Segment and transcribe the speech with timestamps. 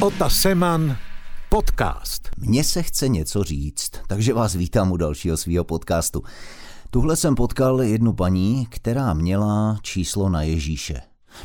[0.00, 0.96] Ota Seman
[1.48, 2.28] podcast.
[2.36, 6.22] Mně se chce něco říct, takže vás vítám u dalšího svého podcastu.
[6.90, 11.00] Tuhle jsem potkal jednu paní, která měla číslo na Ježíše.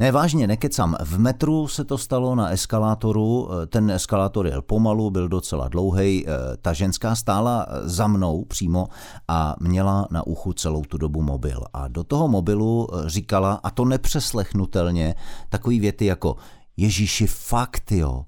[0.00, 0.96] Ne, vážně, nekecam.
[1.00, 6.26] V metru se to stalo na eskalátoru, ten eskalátor jel pomalu, byl docela dlouhý.
[6.62, 8.88] Ta ženská stála za mnou přímo
[9.28, 11.64] a měla na uchu celou tu dobu mobil.
[11.72, 15.14] A do toho mobilu říkala, a to nepřeslechnutelně,
[15.48, 16.36] takový věty jako
[16.78, 18.24] Ježíši, fakt jo,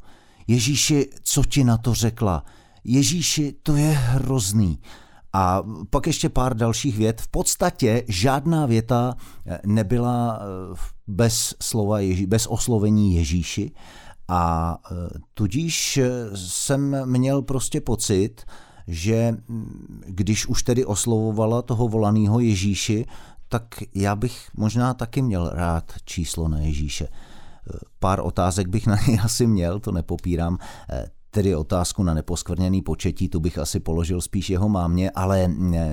[0.48, 2.44] Ježíši, co ti na to řekla?
[2.84, 4.78] Ježíši, to je hrozný.
[5.32, 7.20] A pak ještě pár dalších vět.
[7.20, 9.16] V podstatě žádná věta
[9.66, 10.76] nebyla eh,
[11.06, 13.70] bez slova Ježí, bez oslovení Ježíši.
[14.28, 14.94] A eh,
[15.34, 18.44] tudíž eh, jsem měl prostě pocit,
[18.86, 23.06] že mm, když už tedy oslovovala toho volaného Ježíši,
[23.48, 27.08] tak já bych možná taky měl rád číslo na Ježíše.
[27.98, 30.58] Pár otázek bych na něj asi měl, to nepopírám.
[31.30, 35.48] Tedy otázku na neposkvrněný početí, tu bych asi položil spíš jeho mámě, ale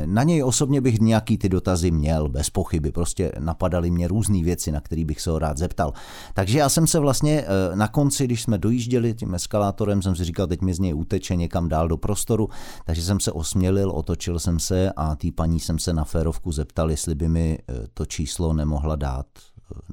[0.06, 2.92] na něj osobně bych nějaký ty dotazy měl, bez pochyby.
[2.92, 5.94] Prostě napadaly mě různé věci, na které bych se ho rád zeptal.
[6.34, 10.24] Takže já jsem se vlastně eh, na konci, když jsme dojížděli tím eskalátorem, jsem si
[10.24, 12.50] říkal, teď mi z něj uteče někam dál do prostoru,
[12.86, 16.92] takže jsem se osmělil, otočil jsem se a tý paní jsem se na férovku zeptal,
[16.92, 19.28] jestli by mi eh, to číslo nemohla dát.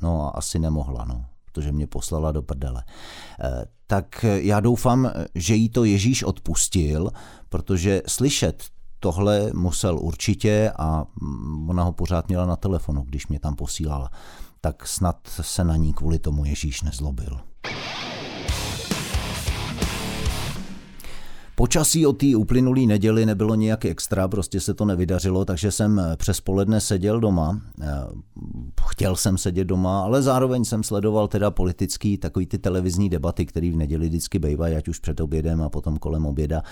[0.02, 2.84] No a asi nemohla, no protože mě poslala do prdele.
[3.40, 7.10] Eh, tak já doufám, že jí to Ježíš odpustil,
[7.48, 8.64] protože slyšet
[9.00, 11.04] tohle musel určitě a
[11.68, 14.10] ona ho pořád měla na telefonu, když mě tam posílala.
[14.60, 17.40] Tak snad se na ní kvůli tomu Ježíš nezlobil.
[21.62, 26.40] Počasí od té uplynulý neděli nebylo nějak extra, prostě se to nevydařilo, takže jsem přes
[26.40, 27.60] poledne seděl doma.
[27.82, 27.86] Eh,
[28.88, 33.70] chtěl jsem sedět doma, ale zároveň jsem sledoval teda politický, takový ty televizní debaty, které
[33.70, 36.62] v neděli vždycky bývají, ať už před obědem a potom kolem oběda.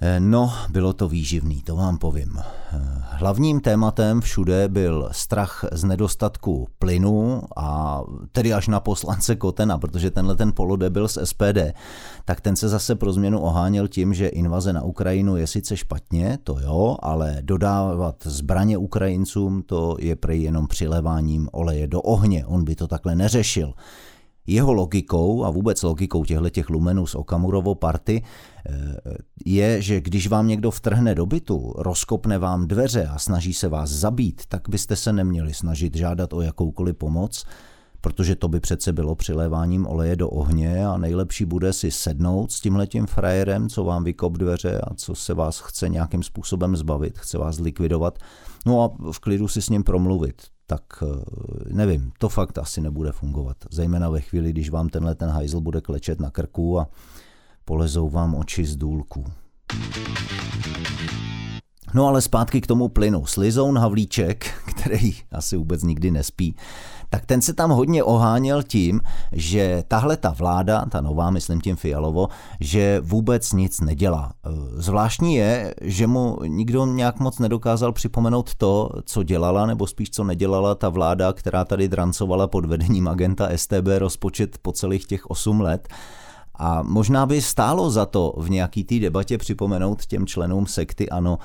[0.00, 2.38] Eh, no, bylo to výživný, to vám povím.
[2.38, 8.00] Eh, hlavním tématem všude byl strach z nedostatku plynu a
[8.32, 11.72] tedy až na poslance Kotena, protože tenhle ten polodebil z SPD,
[12.24, 16.38] tak ten se zase pro změnu oháněl tím, že invaze na Ukrajinu je sice špatně,
[16.44, 22.64] to jo, ale dodávat zbraně Ukrajincům to je prej jenom přileváním oleje do ohně, on
[22.64, 23.74] by to takhle neřešil.
[24.46, 28.22] Jeho logikou a vůbec logikou těchto těch lumenů z Okamurovo party
[28.66, 28.72] eh,
[29.44, 33.90] je, že když vám někdo vtrhne do bytu, rozkopne vám dveře a snaží se vás
[33.90, 37.44] zabít, tak byste se neměli snažit žádat o jakoukoliv pomoc,
[38.00, 42.60] protože to by přece bylo přiléváním oleje do ohně a nejlepší bude si sednout s
[42.60, 47.38] tímhletím frajerem, co vám vykop dveře a co se vás chce nějakým způsobem zbavit, chce
[47.38, 48.18] vás likvidovat,
[48.66, 51.06] no a v klidu si s ním promluvit tak eh,
[51.74, 53.56] nevím, to fakt asi nebude fungovat.
[53.70, 56.88] Zejména ve chvíli, když vám tenhle ten hajzl bude klečet na krku a
[57.64, 59.24] polezou vám oči z důlku.
[61.94, 63.26] No ale zpátky k tomu plynu.
[63.26, 66.56] Slizoun Havlíček, který asi vůbec nikdy nespí,
[67.10, 69.00] tak ten se tam hodně oháněl tím,
[69.32, 72.28] že tahle ta vláda, ta nová, myslím tím Fialovo,
[72.60, 74.32] že vůbec nic nedělá.
[74.46, 74.50] E,
[74.82, 80.24] zvláštní je, že mu nikdo nějak moc nedokázal připomenout to, co dělala, nebo spíš co
[80.24, 85.60] nedělala ta vláda, která tady drancovala pod vedením agenta STB rozpočet po celých těch 8
[85.60, 85.88] let.
[86.58, 91.38] A možná by stálo za to v nějaký té debatě připomenout těm členům sekty ANO,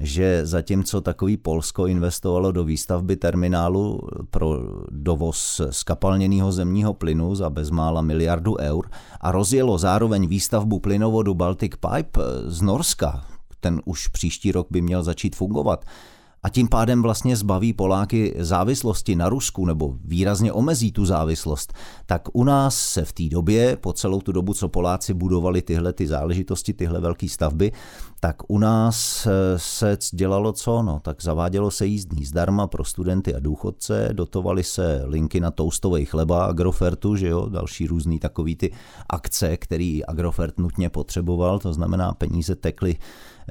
[0.00, 4.00] že zatímco takový Polsko investovalo do výstavby terminálu
[4.30, 4.58] pro
[4.90, 8.90] dovoz skapalněného zemního plynu za bezmála miliardu eur
[9.20, 13.24] a rozjelo zároveň výstavbu plynovodu Baltic Pipe z Norska,
[13.60, 15.84] ten už příští rok by měl začít fungovat,
[16.42, 21.72] a tím pádem vlastně zbaví Poláky závislosti na Rusku nebo výrazně omezí tu závislost,
[22.06, 25.92] tak u nás se v té době, po celou tu dobu, co Poláci budovali tyhle
[25.92, 27.72] ty záležitosti, tyhle velké stavby,
[28.20, 30.82] tak u nás eh, se dělalo co?
[30.82, 36.04] No, tak zavádělo se jízdní zdarma pro studenty a důchodce, dotovali se linky na toustový
[36.04, 38.72] chleba Agrofertu, že jo, další různý takový ty
[39.08, 42.96] akce, který Agrofert nutně potřeboval, to znamená peníze tekly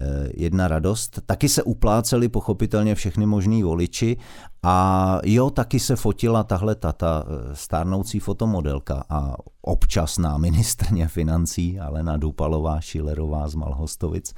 [0.02, 1.20] Eh, jedna radost.
[1.26, 4.18] Taky se upláceli pochopitelně všechny možný voliči
[4.64, 12.18] a jo, taky se fotila tahle tata eh, stárnoucí fotomodelka a občasná ministrně financí Alena
[12.18, 14.34] Dupalová, Šilerová z Malhostovic.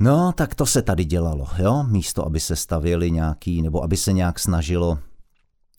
[0.00, 4.12] No, tak to se tady dělalo, jo, místo, aby se stavěli nějaký, nebo aby se
[4.12, 4.98] nějak snažilo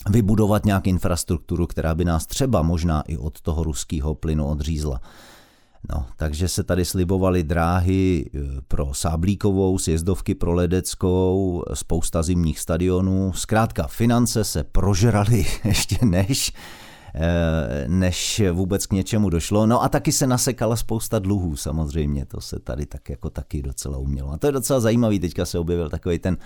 [0.09, 5.01] vybudovat nějak infrastrukturu, která by nás třeba možná i od toho ruského plynu odřízla.
[5.89, 13.33] No, takže se tady slibovaly dráhy e, pro Sáblíkovou, sjezdovky pro Ledeckou, spousta zimních stadionů.
[13.33, 16.53] Zkrátka, finance se prožraly ještě než
[17.87, 19.65] než vůbec k něčemu došlo.
[19.65, 23.97] No a taky se nasekala spousta dluhů samozřejmě, to se tady tak jako taky docela
[23.97, 24.31] umělo.
[24.31, 26.37] A to je docela zajímavý, teďka se objevil takový ten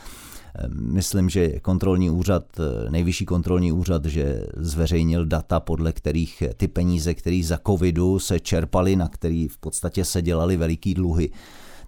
[0.69, 2.43] Myslím, že kontrolní úřad,
[2.89, 8.95] nejvyšší kontrolní úřad, že zveřejnil data, podle kterých ty peníze, které za covidu se čerpaly,
[8.95, 11.31] na který v podstatě se dělaly veliký dluhy,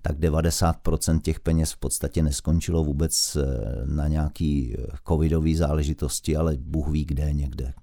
[0.02, 3.46] tak 90% těch peněz v podstatě neskončilo vůbec eh,
[3.86, 7.74] na nějaký eh, covidový záležitosti, ale Bůh ví kde někde.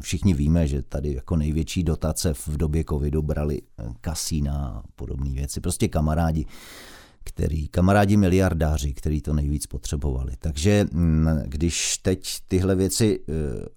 [0.00, 5.30] Všichni víme, že tady jako největší dotace v době covidu brali eh, kasína a podobné
[5.30, 5.60] věci.
[5.60, 6.46] Prostě kamarádi
[7.24, 10.32] který, kamarádi miliardáři, který to nejvíc potřebovali.
[10.38, 13.20] Takže mm, když teď tyhle věci,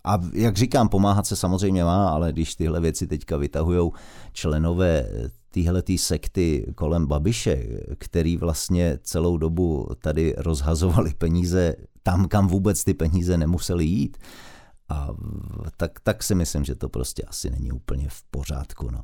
[0.04, 3.92] a jak říkám, pomáhat se samozřejmě má, ale když tyhle věci teďka vytahují
[4.34, 5.10] členové
[5.51, 7.63] téhle sekty kolem Babiše,
[7.98, 14.18] který vlastně celou dobu tady rozhazovali peníze tam, kam vůbec ty peníze nemuseli jít.
[14.89, 15.10] A
[15.78, 18.92] tak, tak si myslím, že to prostě asi není úplně v pořádku.
[18.92, 19.04] No.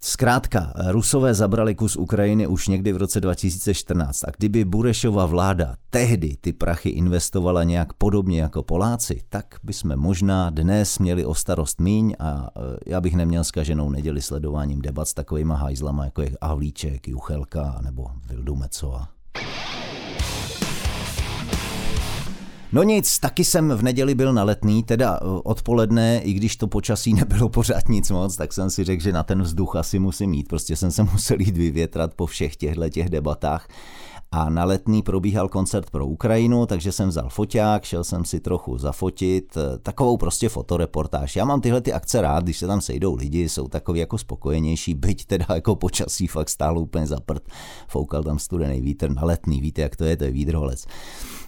[0.00, 6.36] Zkrátka, Rusové zabrali kus Ukrajiny už někdy v roce 2014 a kdyby Burešova vláda tehdy
[6.40, 12.14] ty prachy investovala nějak podobně jako Poláci, tak bychom možná dnes měli o starost míň
[12.18, 17.08] a e, já bych neměl zkaženou neděli sledováním debat s takovýma hajzlama jako je Havlíček,
[17.08, 19.17] Juchelka nebo Vildumecova.
[22.72, 26.66] No nic, taky jsem v neděli byl na letný, teda eh, odpoledne, i když to
[26.66, 30.34] počasí nebylo pořád nic moc, tak jsem si řekl, že na ten vzduch asi musím
[30.34, 30.48] jít.
[30.48, 33.68] Prostě jsem se musel jít vyvětrat po všech těchto těch debatách.
[34.32, 38.78] A na letný probíhal koncert pro Ukrajinu, takže jsem vzal foťák, šel jsem si trochu
[38.78, 41.36] zafotit, eh, takovou prostě fotoreportáž.
[41.36, 44.94] Já mám tyhle ty akce rád, když se tam sejdou lidi, jsou takový jako spokojenější,
[44.94, 47.42] byť teda jako počasí fakt stálo úplně zaprt,
[47.88, 50.86] foukal tam studený vítr na letný, víte jak to je, to je výdrholec.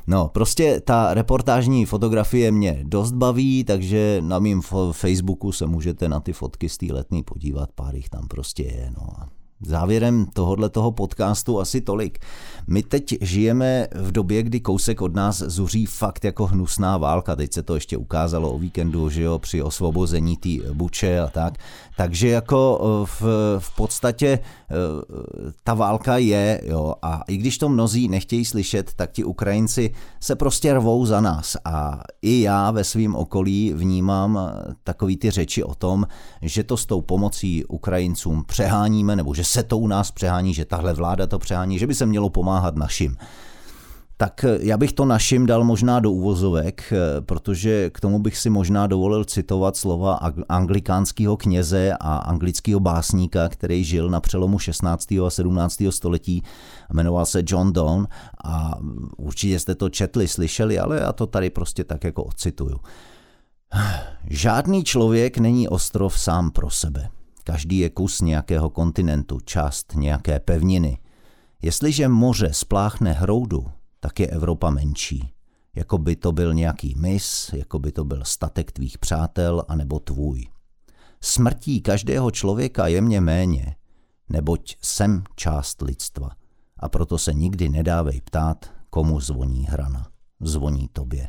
[0.06, 4.60] No, prostě ta reportážní fotografie mě dost baví, takže na mém
[4.92, 8.92] Facebooku se můžete na ty fotky z té letní podívat, pár jich tam prostě je.
[8.96, 9.39] No.
[9.66, 12.18] Závěrem tohohle toho podcastu asi tolik.
[12.66, 17.36] My teď žijeme v době, kdy kousek od nás zuří fakt jako hnusná válka.
[17.36, 21.54] Teď se to ještě ukázalo o víkendu, že jo, při osvobození té buče a tak.
[21.96, 23.22] Takže jako eh, v,
[23.58, 24.74] v podstatě eh,
[25.64, 30.36] ta válka je, jo, a i když to mnozí nechtějí slyšet, tak ti Ukrajinci se
[30.36, 31.56] prostě rvou za nás.
[31.64, 36.06] A i já ve svém okolí vnímám eh, takový ty řeči o tom,
[36.42, 40.64] že to s tou pomocí Ukrajincům přeháníme, nebo že se to u nás přehání, že
[40.64, 43.16] tahle vláda to přehání, že by se mělo pomáhat našim.
[44.16, 48.86] Tak já bych to našim dal možná do úvozovek, protože k tomu bych si možná
[48.86, 55.12] dovolil citovat slova anglikánského kněze a anglického básníka, který žil na přelomu 16.
[55.12, 55.82] a 17.
[55.90, 56.42] století,
[56.92, 58.06] jmenoval se John Donne
[58.44, 58.74] a
[59.16, 62.76] určitě jste to četli, slyšeli, ale já to tady prostě tak jako ocituju.
[64.30, 67.08] Žádný člověk není ostrov sám pro sebe.
[67.44, 70.98] Každý je kus nějakého kontinentu, část nějaké pevniny.
[71.62, 73.66] Jestliže moře spláchne hroudu,
[74.00, 75.32] tak je Evropa menší.
[75.74, 80.46] Jako by to byl nějaký mis, jako by to byl statek tvých přátel, anebo tvůj.
[81.20, 83.76] Smrtí každého člověka je mě méně,
[84.28, 86.30] neboť jsem část lidstva.
[86.76, 90.08] A proto se nikdy nedávej ptát, komu zvoní hrana.
[90.40, 91.28] Zvoní tobě.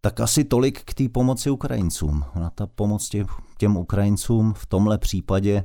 [0.00, 2.24] Tak asi tolik k té pomoci Ukrajincům.
[2.34, 3.26] Na ta pomoc těm,
[3.58, 5.64] těm Ukrajincům v tomhle případě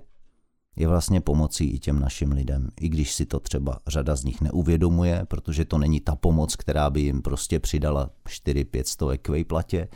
[0.75, 4.41] je vlastně pomocí i těm našim lidem, i když si to třeba řada z nich
[4.41, 9.87] neuvědomuje, protože to není ta pomoc, která by jim prostě přidala 4-5 stovek k vejplatě,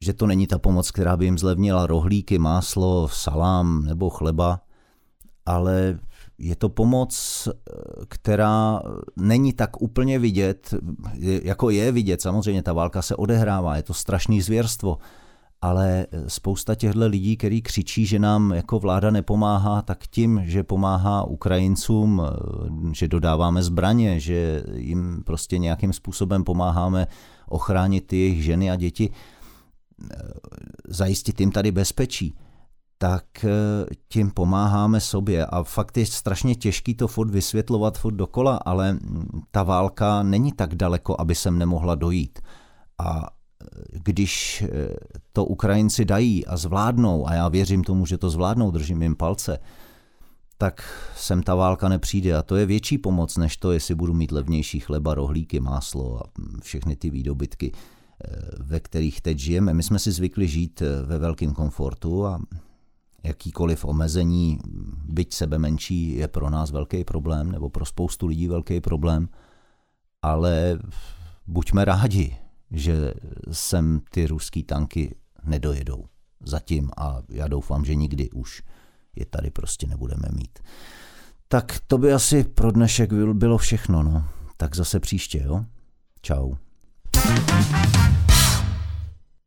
[0.00, 4.60] že to není ta pomoc, která by jim zlevnila rohlíky, máslo, salám nebo chleba,
[5.46, 5.98] ale
[6.42, 7.48] je to pomoc,
[8.08, 8.82] která
[9.16, 10.74] není tak úplně vidět,
[11.42, 14.98] jako je vidět, samozřejmě ta válka se odehrává, je to strašný zvěrstvo,
[15.60, 21.24] ale spousta těchto lidí, který křičí, že nám jako vláda nepomáhá, tak tím, že pomáhá
[21.24, 22.22] Ukrajincům,
[22.92, 27.06] že dodáváme zbraně, že jim prostě nějakým způsobem pomáháme
[27.48, 29.10] ochránit jejich ženy a děti,
[30.88, 32.34] zajistit jim tady bezpečí,
[33.02, 33.24] tak
[34.08, 35.46] tím pomáháme sobě.
[35.46, 38.98] A fakt je strašně těžký to furt vysvětlovat furt dokola, ale
[39.50, 42.38] ta válka není tak daleko, aby sem nemohla dojít.
[42.98, 43.26] A
[43.92, 44.94] když eh,
[45.32, 49.58] to Ukrajinci dají a zvládnou, a já věřím tomu, že to zvládnou, držím jim palce,
[50.58, 50.84] tak
[51.16, 52.36] sem ta válka nepřijde.
[52.36, 56.30] A to je větší pomoc, než to, jestli budu mít levnější chleba, rohlíky, máslo a
[56.62, 59.74] všechny ty výdobytky, eh, ve kterých teď žijeme.
[59.74, 62.38] My jsme si zvykli žít eh, ve velkém komfortu a
[63.24, 64.58] jakýkoliv omezení,
[65.08, 69.28] byť sebe menší, je pro nás velký problém, nebo pro spoustu lidí velký problém,
[70.22, 70.78] ale
[71.46, 72.36] buďme rádi,
[72.70, 73.14] že
[73.52, 75.14] sem ty ruský tanky
[75.44, 76.04] nedojedou.
[76.44, 78.62] Zatím a já doufám, že nikdy už
[79.16, 80.58] je tady prostě nebudeme mít.
[81.48, 84.24] Tak to by asi pro dnešek bylo všechno, no.
[84.56, 85.64] Tak zase příště, jo?
[86.20, 86.54] Čau.